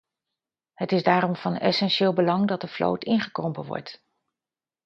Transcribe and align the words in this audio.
Het 0.73 0.91
is 0.91 1.03
daarom 1.03 1.35
van 1.35 1.57
essentieel 1.57 2.13
belang 2.13 2.47
dat 2.47 2.61
de 2.61 2.67
vloot 2.67 3.03
ingekrompen 3.03 3.65
wordt. 3.65 4.03